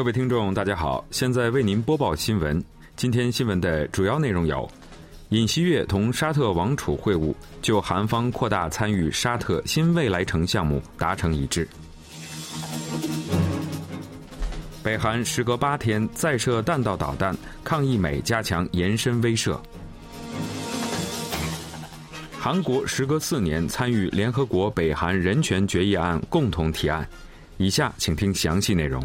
[0.00, 2.64] 各位听众，大家好，现在为您播报新闻。
[2.96, 4.66] 今天新闻的主要内容有：
[5.28, 11.66] 尹锡悦同沙特王储会晤，就韩方扩大参与沙特新未来城项目达成一致；
[14.82, 19.54] 北韩时隔八天再射弹道导弹，抗议美加强延伸威慑；
[22.38, 27.06] 韩国时隔四年参与联合国北韩人权决议案共同提案。
[27.58, 29.04] 以下请听详细内容。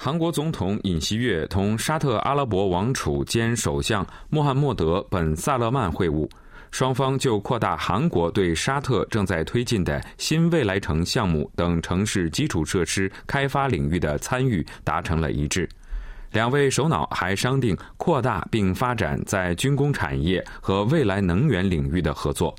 [0.00, 6.30] 韩国总统尹锡悦同沙特阿拉伯王储兼首相穆罕默德·本·萨勒曼会晤，
[6.70, 15.68] 双方就扩大韩国对沙特正在推进的新未来城项目等城市基础设施开发领域的参与达成了一致。
[16.30, 22.54] 两位首脑还商定扩大并发展在军工产业和未来能源领域的合作。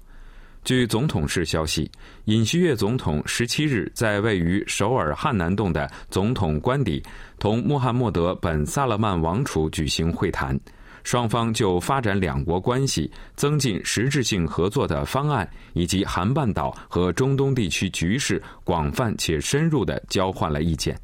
[0.69, 1.89] 据总统室消息，
[2.25, 7.01] 尹锡悦总统十七日在位于首尔汉南洞的总统官邸
[7.39, 10.55] 同穆罕默德·本·萨勒曼王储举行会谈，
[11.03, 20.95] 双方就发展两国关系、增进实质性合作的方案以及韩半岛和中东地区局势广泛且深入地交换了意见。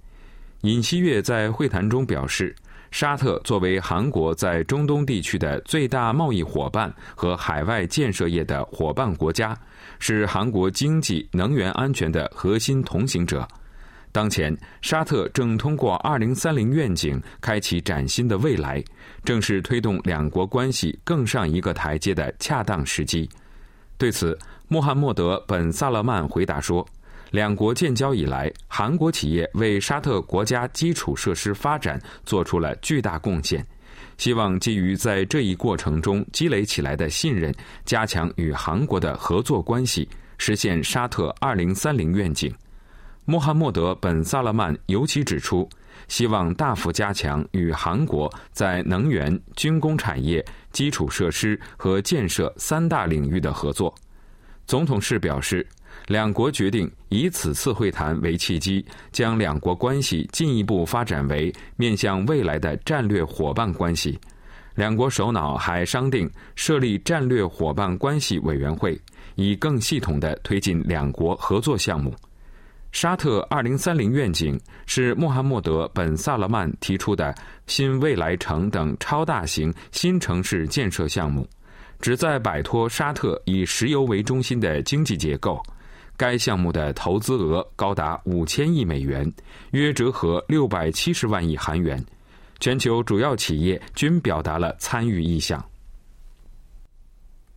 [0.61, 2.55] 尹锡悦在会谈中表示。
[2.91, 9.57] 沙特作为韩国在中东地区的最大贸易伙伴和海外建设业的伙伴国家，
[9.99, 13.45] 是韩国经济能源安全的核心同行者。
[14.13, 18.81] 当前，沙特正通过2030愿景开启崭新的未来，
[19.25, 23.29] 正是推动两国关系更上一个台阶的恰当时机。
[23.97, 24.37] 对此，
[24.69, 26.87] 穆罕默德·本·萨勒曼回答说。
[27.35, 33.63] 两国建交以来，韩国企业为沙特国家基础设施发展做出了巨大贡献。
[34.17, 42.49] 希望基于在这一过程中积累起来的信任，加强与韩国的合作关系，实现沙特二零三零愿景。
[43.25, 45.69] 穆罕默德·本·萨勒曼尤其指出，
[46.07, 53.93] 希望大幅加强与韩国在能源、军工产业、基础设施和建设三大领域的合作。
[54.65, 55.67] 总统室表示。
[56.07, 64.19] 两国决定以此次会谈为契机，将两国关系进一步发展为面向未来的战略伙伴关系。
[64.75, 68.99] 两国首脑还商定设立战略伙伴关系委员会，
[69.35, 72.13] 以更系统地推进两国合作项目。
[72.91, 77.33] 沙特二零三零愿景是穆罕默德·本·萨勒曼提出的
[77.67, 81.45] 新未来城等超大型新城市建设项目，
[81.99, 85.61] 旨在摆脱沙特以石油为中心的经济结构。
[86.17, 89.31] 该项目的投资额高达五千亿美元，
[89.71, 92.03] 约折合六百七十万亿韩元。
[92.59, 95.63] 全球主要企业均表达了参与意向。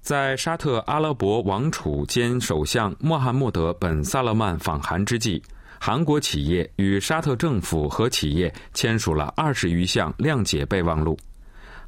[0.01, 5.43] 在沙特阿拉伯王储兼首相穆罕默德·本·萨勒曼访韩之际，
[5.79, 11.17] 韩国企业与沙特政府和企业签署了二十余项谅解备忘录。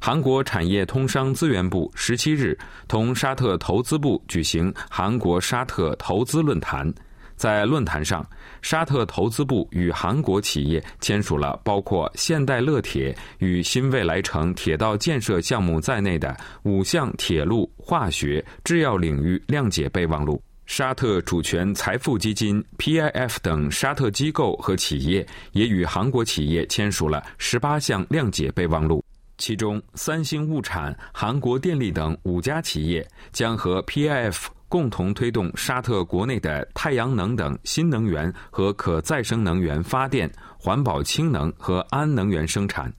[0.03, 2.57] 韩国产业通商资源部十七日
[2.87, 6.91] 同沙特投资部举行韩国沙特投资论坛，
[7.35, 8.27] 在论坛上，
[8.63, 20.41] 沙特投资部与韩国企业签署了包括现代乐铁与新未来城铁道建设项目在内的五项铁路、化学、制药领域谅解备忘录。
[20.65, 29.03] 沙特主权财富基金 PIF 等沙特机构和企业也与韩国企业签署了十八项谅解备忘录。
[29.41, 42.93] 其中，三星物产、韩国电力等五家企业将和 PIF 共同推动沙特国内的太阳能等新能源和可再生能源发电、环保氢能和氨能源生产。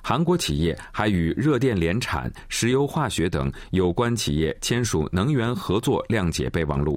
[0.00, 6.96] 韩国企业还与热电联产、石油化学等有关企业签署能源合作谅解备忘录，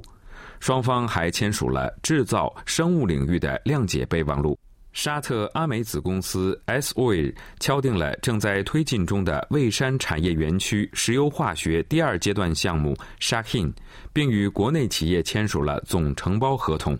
[0.60, 4.56] 双方还签署了制造、生物领域的谅解备忘录。
[4.94, 13.72] 沙特阿美子公司 S Oil 敲定了正在推进中的蔚山产业园区石油化学第二阶段项目 Shahin，
[14.12, 16.96] 并与国内企业签署了总承包合同。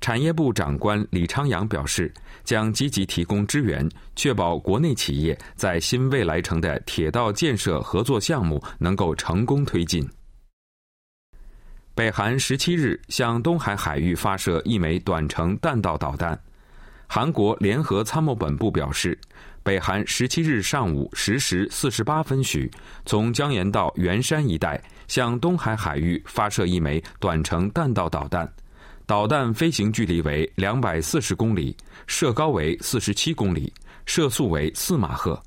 [0.00, 2.10] 产业部长官李昌阳表示，
[2.42, 10.08] 将积极提供支援，确保国内企业在新未来城的铁道建设合作项目能够成功推进。
[11.94, 16.38] 北韩十七日向东海海域发射一枚短程弹道导弹。
[17.06, 19.18] 韩国联合参谋本部表示，
[19.62, 22.70] 北韩十七日上午十时四十八分许，
[23.04, 28.50] 从江原道元山一带向东海海域发射一枚短程弹道导弹，
[29.06, 31.76] 导弹飞行距离为两百四十公里，
[32.06, 33.72] 射高为四十七公里，
[34.04, 35.40] 射速为四马赫。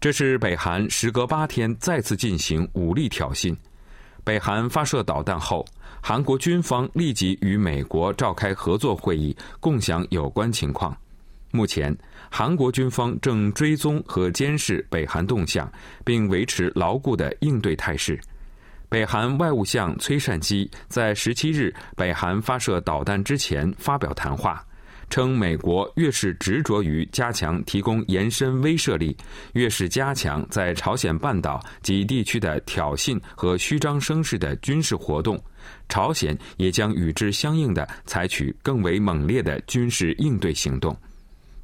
[0.00, 3.56] 这是北韩时隔八天再次进行武力挑衅。
[4.24, 5.64] 北韩发射导弹后，
[6.00, 10.96] 韩国军方立即与美国召开合作会议，共享有关情况。
[11.50, 11.96] 目前，
[12.30, 15.70] 韩国军方正追踪和监视北韩动向，
[16.04, 18.18] 并维持牢固的应对态势。
[18.88, 24.64] 北韩外务相崔善基在十七日北韩发射导弹之前发表谈话，
[25.10, 29.16] 称美国越是执着于加强提供延伸威慑力，
[29.54, 35.40] 越是加强在朝鲜半岛及地区的挑衅和虚张声势的军事活动，
[35.88, 40.96] 朝鲜也将与之相应的采取更为猛烈的军事应对行动。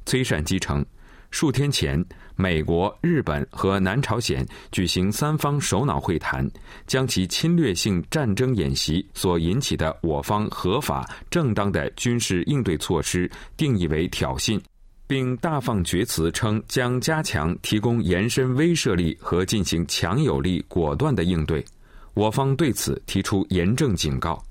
[0.05, 0.85] 崔善基称。
[1.31, 2.05] 数天前，
[2.35, 6.47] 美国、日本和南朝鲜举行三方首脑会谈，
[6.85, 13.27] 将其侵略性战争演习所引起的我方合法正当的军事应对措施
[13.57, 14.61] 定义为挑衅，
[15.07, 21.65] 并大放厥词称将加强提供延伸威慑力和进行强有力果断的应对。
[22.13, 24.43] 我方对此提出严正警告。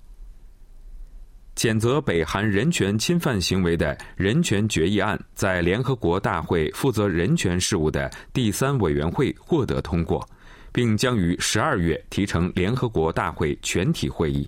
[1.54, 10.26] 谴责北韩人权侵犯行为的人权决议案在联合国大会负责人权事务的第三委员会获得通过，
[10.72, 14.46] 并将于十二月提成联合国大会全体会议。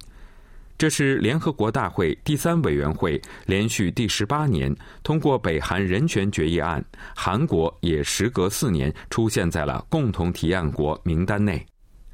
[0.79, 6.83] 这是联合国大会第三委员会连续第十八年通过北韩人权决议案，
[7.15, 11.65] 韩国也时隔四年出现在了共同提案国名单内。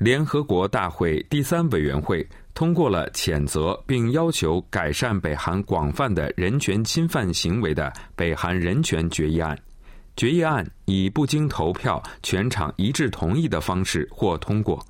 [0.00, 2.26] 联合国大会第三委员会。
[2.54, 9.56] 通过了谴责并要求改善北韩广泛的人权侵犯行为的北韩人权决议案，
[10.16, 14.82] 决议案以不经投票、全场一致同意的方式获通过。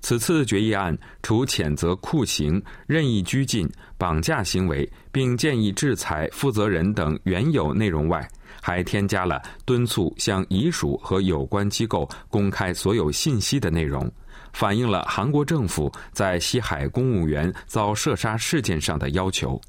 [0.00, 3.68] 此次决议案除谴责酷刑、任意拘禁、
[3.98, 8.26] 绑架行为，并建议制裁负责人等原有内容外，
[8.62, 14.08] 还添加了敦促向遗属和有关机构公开所有信息的内容。
[14.52, 19.60] 反映了韩国政府在西海公务员遭射杀事件上的要求。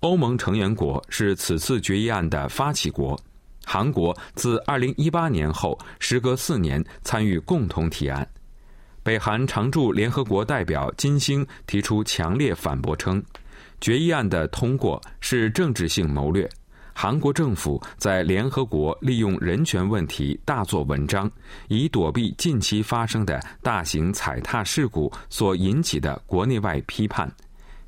[0.00, 3.18] 欧盟成员国是此次决议案的发起国。
[3.64, 8.26] 韩国自2018年后，时隔四年参与共同提案。
[9.02, 13.22] 北韩常驻联合国代表金星提出强烈反驳，称
[13.80, 16.48] 决议案的通过是政治性谋略。
[17.02, 21.30] 韩国政府在联合国利用人权问题大做文章，
[21.68, 27.26] 以躲避近期发生的大型踩踏事故所引起的国内外批判。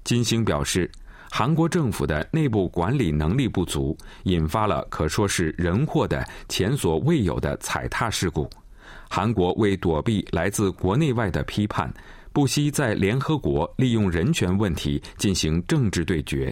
[0.03, 0.91] 金星表示，
[1.31, 8.49] 韩国政府的内部管理能力不足，引发了可说是人祸的前所未有的踩踏事故。
[9.11, 11.93] 韩国为躲避来自国内外的批判，
[12.33, 16.51] 不惜在联合国利用人权问题进行政治对决。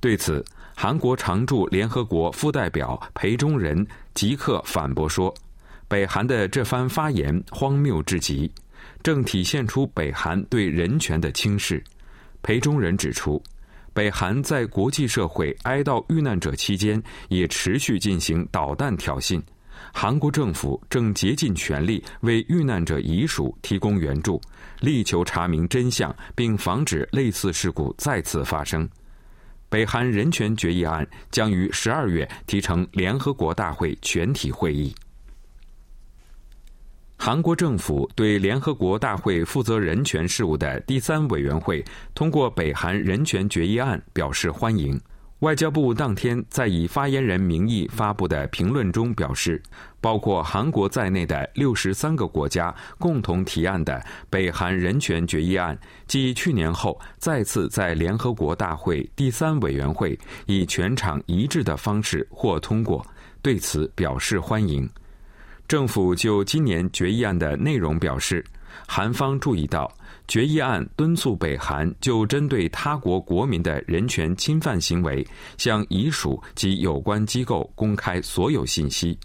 [0.00, 0.44] 对此，
[0.80, 3.84] 韩国常驻联合国副代表裴忠仁
[4.14, 5.34] 即刻反驳说
[5.88, 8.48] ：“北韩的这番发言荒谬至极，
[9.02, 11.82] 正体现出北韩对人权的轻视。”
[12.42, 13.42] 裴忠仁指出，
[13.92, 19.42] 北韩在国际社会哀悼遇难者期间，也持续进行导弹挑衅。
[19.92, 24.40] 韩国政府正竭尽全力为遇难者遗属提供援助，
[24.78, 28.88] 力求查明真相，并防止类似事故再次发生。
[29.68, 34.94] 北韩人权决议案将于十二月提成联合国大会全体会议。
[37.16, 41.84] 韩国政府对联合国大会负责人权事务的第三委员会
[42.14, 44.98] 通过北韩人权决议案表示欢迎。
[45.40, 49.62] 外交部当天在以发言人名义发布的评论中表示，
[50.00, 63.04] 包括韩国在内的六十三个国家共同提案的北韩人权决议案，继去年后再次在联合国大会第三委员会以全场一致的方式获通过，
[63.42, 64.88] 对此表示欢迎。
[65.66, 68.44] 政府就今年决议案的内容表示，
[68.86, 69.92] 韩方注意到。
[70.26, 75.26] 决议案敦促北韩就针对他国国民的人权侵犯行为，
[75.56, 79.18] 向遗属及有关机构公开所有信息。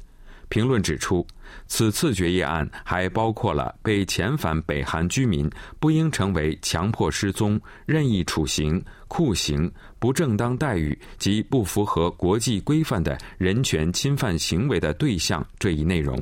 [0.53, 1.25] 评论指出，
[1.65, 16.22] 此次决议案还包括了被遣返北韩居民不应成为强迫失踪、任意处刑、酷刑、不正当待遇及不符合国际规范的人权侵犯行为的对象这一内容。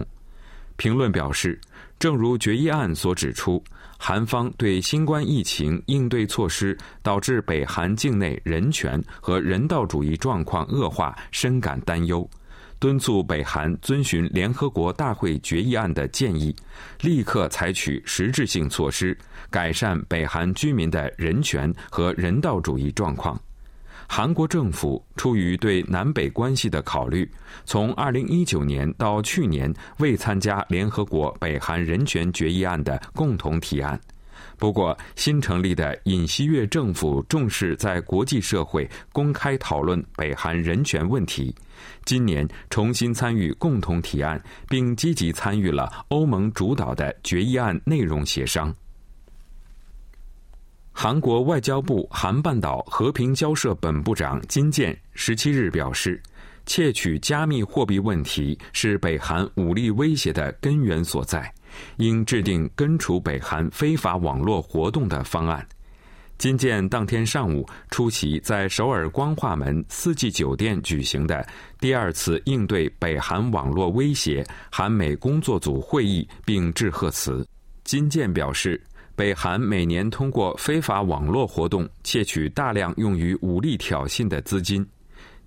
[0.77, 1.59] 评论表示，
[1.99, 3.61] 正如决议案所指出。
[4.03, 12.27] 韩方对新冠疫情应对措施导致北韩境内人权和人道主义状况恶化深感担忧，
[12.81, 16.53] 敦促北韩遵循联合国大会决议案的建议，
[17.01, 19.15] 立刻采取实质性措施，
[19.51, 23.39] 改善北韩居民的人权和人道主义状况。
[24.07, 27.29] 韩国政府出于对南北关系的考虑，
[27.65, 34.01] 从二零一九年到去年未参加联合国北韩人权决议案的共同提案。
[34.57, 41.53] 不过，新成立的尹锡悦政府重视在国际社会公开讨论北韩人权问题，
[42.05, 48.73] 今年重新参与共同提案，并积极参与了欧盟主导的决议案内容协商。
[50.93, 56.21] 韩国外交部韩半岛和平交涉本部长金建十七日表示，
[56.65, 61.51] 窃取加密货币问题是北韩武力威胁的根源所在。
[61.97, 65.65] 应制定根除北韩非法网络活动的方案。
[66.37, 71.47] 金建当天上午出席在首尔光化门四季酒店举行的
[71.79, 77.47] 第二次应对北韩网络威胁韩美工作组会议，并致贺词。
[77.83, 78.81] 金建表示，
[79.15, 84.83] 北韩每年通过非法网络活动窃取大量用于武力挑衅的资金。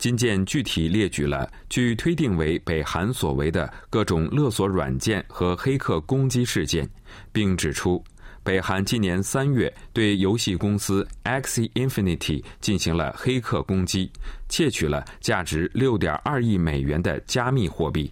[0.05, 6.87] 金建具体列举了据推定为北韩所为的各种勒索软件和黑客攻击事件，
[7.33, 8.05] 并指出，
[8.43, 14.11] 北韩今年三月对游戏公司 Axie Infinity 进行了黑客攻击，
[14.47, 18.11] 窃取了价值六点二亿美元的加密货币。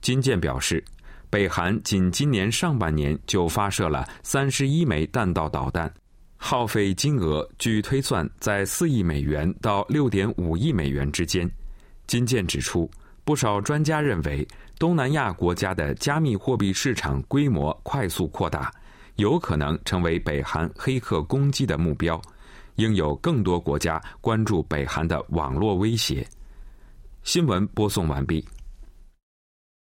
[0.00, 0.82] 金建表示，
[1.28, 5.92] 北韩仅今年上半年就发射了三十一枚弹道导弹。
[6.40, 11.50] 耗费金额据推算在四亿美元到六点五亿美元之间。
[12.06, 12.90] 金建指出，
[13.24, 14.46] 不少专家认为，
[14.78, 18.72] 东南亚国家的加密货币市场规模快速扩大，
[19.16, 22.18] 有可能成为北韩黑客攻击的目标。
[22.76, 26.24] 应有更多国家关注北韩的网络威胁。
[27.24, 28.42] 新闻播送完毕。